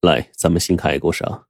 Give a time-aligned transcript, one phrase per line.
[0.00, 1.44] 来，咱们新看一个故事啊。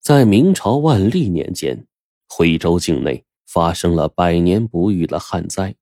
[0.00, 1.86] 在明朝万历年间，
[2.28, 5.76] 徽州境内发生了百年不遇的旱灾。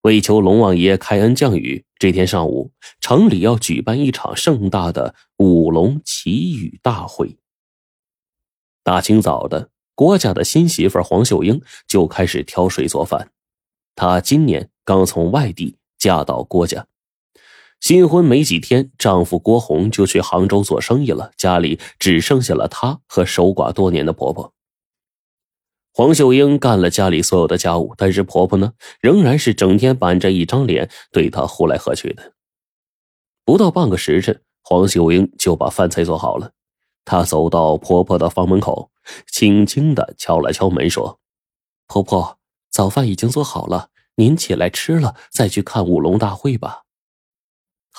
[0.00, 7.38] 为求龙王爷开恩降雨，这天上午，城里要举办一场盛大的舞龙祈雨大会。
[8.82, 13.30] 大清早的，郭家的新媳妇黄秀英就开始挑水做饭。
[13.94, 16.88] 她今年刚从外地嫁到郭家。
[17.80, 24.52] 新婚没几天，丈夫郭红就去杭州做生意了，家里只剩下了她和守寡多年的婆婆。
[25.92, 32.34] 黄秀英干了家里所有的家务，但是婆婆呢，仍然是整天板着一张脸对她呼来喝去的。
[33.44, 36.52] 不到半个时辰，黄秀英就把饭菜做好了。
[37.04, 38.90] 她走到婆婆的房门口，
[39.32, 41.20] 轻轻的敲了敲门，说
[41.88, 42.38] ：“婆婆，
[42.70, 46.82] 早饭已经做好了，您起来吃了，再去看舞龙大会吧。”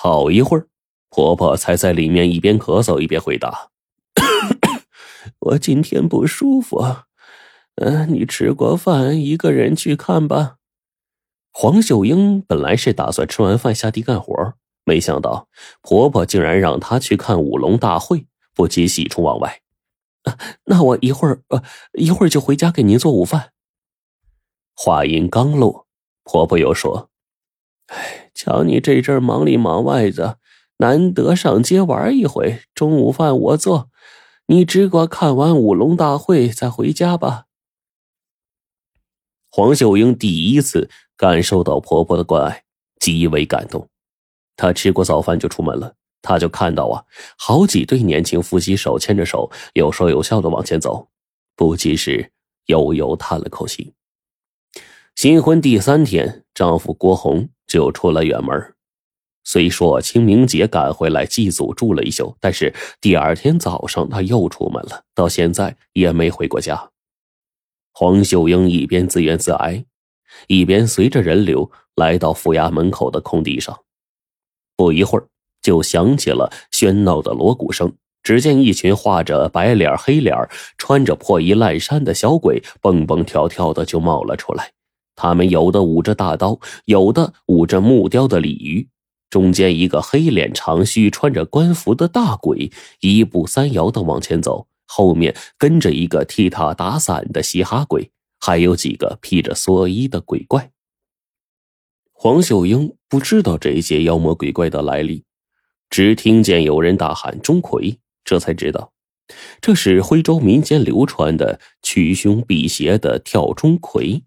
[0.02, 0.66] 好一会儿，
[1.10, 3.68] 婆婆才在里面一边咳嗽一边回答
[5.40, 6.82] ：“我今天不舒服，
[7.74, 10.56] 嗯，你吃过饭，一个人去看吧。”
[11.52, 14.32] 黄秀英本来是打算吃完饭下地干活，
[14.84, 15.48] 没想到
[15.82, 19.60] 婆婆竟然让她去看舞龙大会，不禁喜出望外。
[20.22, 23.52] 啊那我一会儿，呃，一会儿就回家给您做午饭。
[24.74, 25.86] 话音刚落，
[26.24, 27.09] 婆婆又说。
[27.90, 30.38] 哎，瞧你这阵忙里忙外的，
[30.76, 32.60] 难得上街玩一回。
[32.72, 33.90] 中午饭我做，
[34.46, 37.46] 你只管看完舞龙大会再回家吧。
[39.50, 42.62] 黄秀英第一次感受到婆婆的关爱，
[43.00, 43.88] 极为感动。
[44.56, 47.04] 她吃过早饭就出门了，她就看到啊，
[47.36, 51.08] 好几对年轻夫妻手牵着手，有说有笑的往前走，
[51.56, 52.30] 不禁是
[52.66, 53.94] 悠悠叹了口气。
[55.16, 57.48] 新婚第三天，丈夫郭红。
[57.70, 58.74] 就出了远门，
[59.44, 66.90] 虽说清明节赶回来祭祖住了一宿，但是第二天早上他又出门了，到现在也没回过家。
[67.92, 69.84] 黄秀英一边自怨自艾，
[70.48, 73.78] 一边随着人流来到府衙门口的空地上。
[74.76, 75.28] 不一会儿，
[75.62, 77.92] 就响起了喧闹的锣鼓声。
[78.22, 80.36] 只见一群画着白脸黑脸、
[80.76, 84.72] 穿着破衣烂衫的小鬼蹦蹦跳跳的就冒了出来。
[85.20, 88.88] 他们有的舞着大刀，有的舞着木雕的鲤鱼。
[89.28, 98.10] 中间一个黑脸长须、穿着官服的大鬼，一步三摇的往前走，后面跟着一个替他打伞的嘻哈鬼，
[98.40, 100.70] 还有几个披着蓑衣的鬼怪。
[102.12, 105.24] 黄秀英不知道这些妖魔鬼怪的来历，
[105.90, 108.92] 只听见有人大喊“钟馗”，这才知道，
[109.60, 114.22] 这是徽州民间流传的驱凶辟邪的跳钟馗。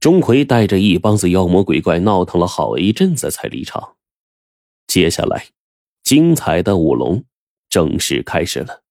[0.00, 3.96] 钟馗带着一帮子妖魔鬼怪闹腾了好一阵子才离场。
[4.86, 5.46] 接下来，
[6.02, 7.24] 精彩的舞龙
[7.68, 8.82] 正式开始了。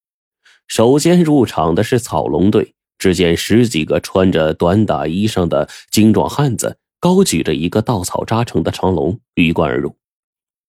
[0.66, 2.74] 首先入场的是草龙队。
[3.00, 9.96] 只见十几个穿着短打衣裳的精壮汉子，高举着一个稻草扎成的长龙，鱼贯而入。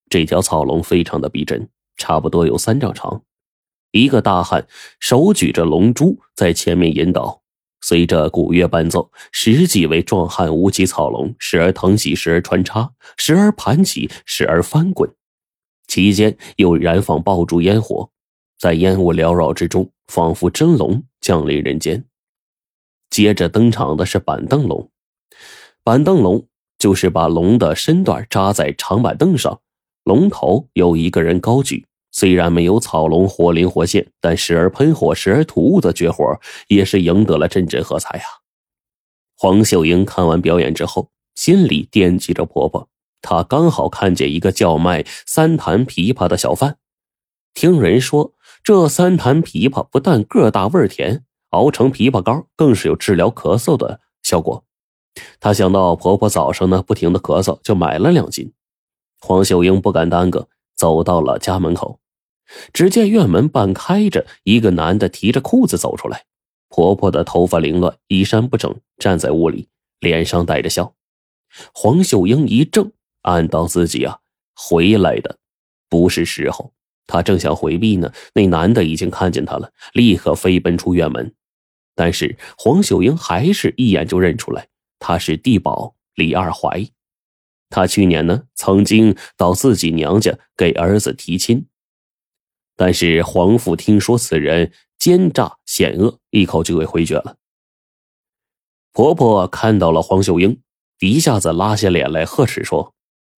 [0.09, 3.23] 这条草龙非常的逼真，差不多有三丈长。
[3.91, 4.65] 一个大汉
[5.01, 7.40] 手举着龙珠在前面引导。
[7.81, 15.11] 随着鼓乐伴奏，十几位壮汉舞起草龙，时而腾起，时而穿插，时而盘起，时而翻滚。
[15.87, 18.09] 其间又燃放爆竹烟火，
[18.57, 22.05] 在烟雾缭绕之中，仿佛真龙降临人间。
[23.09, 24.89] 接着登场的是板凳龙，
[25.83, 29.59] 板凳龙就是把龙的身段扎在长板凳上，
[30.05, 31.85] 龙头由一个人高举。
[32.11, 38.23] 虽然没有草龙活灵活现，但时而喷火、时而吐雾的绝活，也是赢得了阵阵喝彩呀。
[39.37, 42.89] 黄秀英看完表演之后，心里惦记着婆婆。
[43.21, 46.77] 她刚好看见一个叫卖三坛枇杷的小贩，
[47.53, 48.33] 听人说
[48.63, 54.65] 这三坛枇杷不但个大味甜，熬成枇杷膏更是有治疗咳嗽的效果。
[55.39, 58.53] 她想到婆婆早上呢不停的咳嗽，就买了两斤。
[59.19, 60.47] 黄秀英不敢耽搁，
[60.81, 61.99] 走到了家门口。
[62.73, 66.25] 只见院门半开着，一个男的提着裤子走出来。
[66.69, 69.69] 婆婆的头发凌乱，衣衫不整，站在屋里，
[69.99, 70.95] 脸上带着笑。
[71.71, 74.17] 黄秀英一怔，暗道自己啊，
[74.55, 75.37] 回来的
[75.87, 76.73] 不是时候。
[77.05, 81.31] 她正想回避呢，那男的已经看见她了，立刻飞奔出院门。
[81.93, 84.67] 但是黄秀英还是一眼就认出来，
[84.97, 86.83] 他是地保李二怀。
[87.71, 91.65] 他去年呢，曾经到自己娘家给儿子提亲。
[92.75, 97.37] 但是皇父听说此人奸诈险恶，一口就给回绝了。
[98.91, 100.61] 婆婆看到了黄秀英，
[100.99, 102.93] 一下子拉下脸来呵斥说：“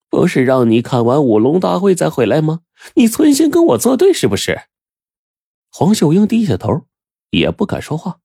[0.09, 2.61] 不是让你看完舞龙大会再回来吗？
[2.95, 4.63] 你存心跟我作对是不是？”
[5.71, 6.85] 黄秀英低下头，
[7.29, 8.19] 也不敢说话。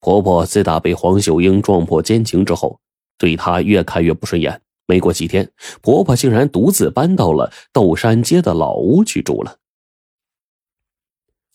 [0.00, 2.80] 婆婆自打被黄秀英撞破奸情之后，
[3.16, 4.60] 对她越看越不顺眼。
[4.86, 5.50] 没过几天，
[5.80, 9.58] 婆婆竟然独自搬到了斗山街的老屋去住了。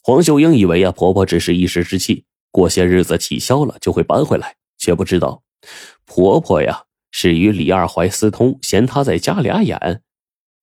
[0.02, 5.44] 黄秀英以为啊，婆婆只是一时之气，过些日子气消了就会搬回来，却不知道，
[6.06, 10.02] 婆婆呀是与李二怀私通，嫌她在家俩眼。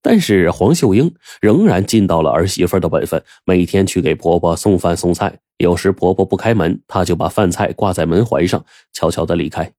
[0.02, 5.38] 但是黄秀英仍然尽到了儿媳妇的本分，每天去给婆婆送饭送菜。
[5.58, 9.72] 有时婆婆不开门，她就把饭菜挂在门环上，悄悄的离开。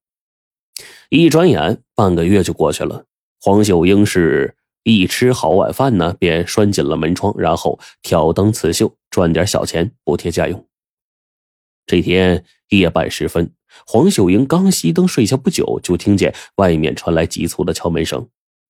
[1.08, 3.04] 一转眼，半个月就过去了。
[3.40, 10.66] 黄秀英是一吃好晚饭呢，便拴紧了门窗，然后挑灯刺绣，赚点小钱补贴家用。
[11.86, 13.52] 这天夜半时分，
[13.86, 18.28] 黄秀英刚熄灯睡下不久，就听见外面传来急促的敲门声。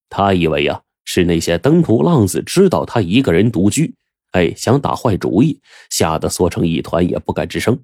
[0.08, 0.82] 她以为呀。
[1.10, 3.94] 是那些登徒浪子知道他一个人独居，
[4.32, 5.58] 哎，想打坏主意，
[5.88, 7.82] 吓得缩成一团，也不敢吱声。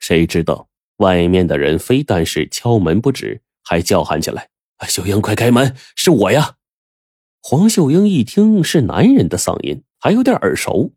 [0.00, 0.66] 谁知道
[0.96, 4.48] 外面的人非但是敲门不止，还叫喊起来
[4.86, 6.54] ：“秀英，快开门，是我呀！”
[7.42, 10.92] 黄秀英一听是男人的嗓音，还有点耳熟。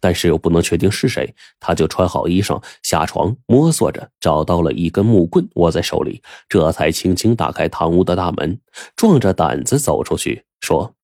[0.00, 8.60] 但是又不能确定是谁，他就穿好衣裳下床，摸索着找到了一根木棍，握在手里，这才轻轻打开堂屋的大门，
[8.96, 10.96] 壮着胆子走出去，说：“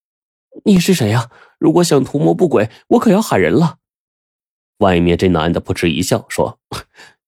[0.67, 1.31] 你是谁呀？
[1.61, 3.77] 如果想图谋不轨，我可要喊人了。”
[4.79, 6.59] 外面这男的扑哧一笑，说：“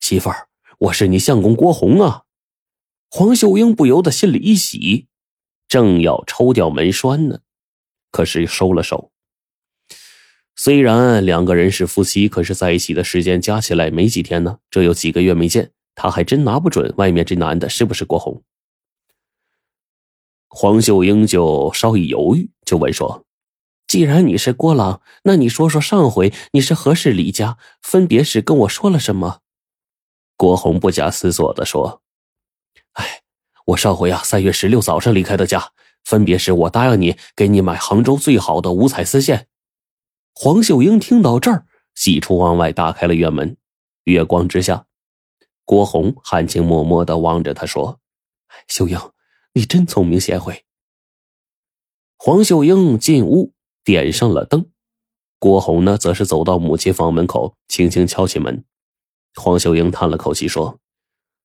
[0.00, 0.48] 媳妇儿，
[0.78, 2.24] 我是你相公郭红啊。”
[3.10, 5.06] 黄秀英不由得心里一喜，
[5.66, 7.40] 正要抽掉门栓呢，
[8.10, 9.10] 可是收了手。
[10.54, 14.58] 虽然两个人是夫妻，可是在一起的时间加起来没几天呢。
[14.70, 18.42] 这有几个月没见，他还真拿不准外面这男的是不是郭红。
[20.48, 23.24] 黄秀英就稍一犹豫，就问说
[23.86, 27.56] ：“既然你是郭郎，那你说说上回你是何时离家？
[27.80, 29.40] 分别时跟我说了什么？”
[30.36, 32.02] 郭红不假思索的说
[32.98, 33.22] ：“哎，
[33.66, 35.72] 我上回啊三月十六早上离开的家，
[36.04, 39.48] 分别时我答应你给你买杭州最好的五彩丝线。”
[40.34, 43.56] 黄秀英听到这儿，喜出望外，打开了院门。
[44.04, 44.86] 月光之下，
[45.64, 48.00] 郭红含情脉脉的望着他说
[48.68, 48.98] ：“秀英，
[49.52, 50.64] 你真聪明贤惠。”
[52.16, 53.52] 黄秀英进屋，
[53.84, 54.70] 点上了灯。
[55.38, 58.64] 郭红呢，则是走到母亲房门口，轻轻敲起门。
[59.34, 60.80] 黄秀英叹了口气说：“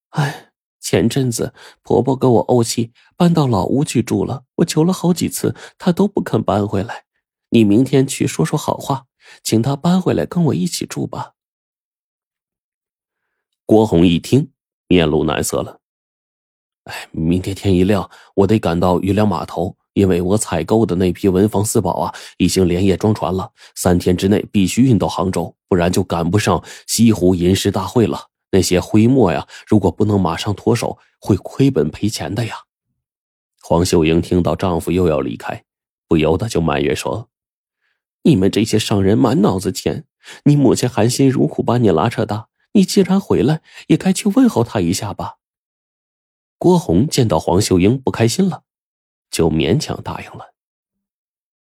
[0.09, 0.43] 哎，
[0.83, 4.44] 前阵子婆婆跟我怄气，搬到老屋去住了。
[4.57, 7.06] 我求了好几次，她都不肯搬回来。”
[7.50, 9.06] 你明天去说说好话，
[9.44, 11.33] 请她搬回来跟我一起住吧。
[13.65, 14.51] 郭红一听，
[14.88, 15.80] 面露难色了。
[16.85, 28.32] 哎，明天天一亮，我得赶到余粮码头，因为我采购的那批文房四宝啊，已经连夜装船了，三天之内必须运到杭州，不然就赶不上西湖吟诗大会了。
[28.53, 32.55] 那些徽墨呀，如果不能马上脱手，会亏本赔钱的呀。
[33.63, 35.65] 黄秀英听到丈夫又要离开，
[36.07, 37.29] 不由得就埋怨说。
[38.21, 40.05] 你们这些商人满脑子钱，
[40.45, 45.38] 你母亲含辛茹苦把你拉扯大，你既然回来，也该去问候她一下吧。
[46.59, 48.65] 郭红见到黄秀英不开心了，
[49.31, 50.52] 就勉强答应了。